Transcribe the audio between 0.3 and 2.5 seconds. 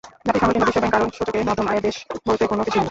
কিংবা বিশ্বব্যাংক—কারও সূচকেই মধ্যম আয়ের দেশ বলতে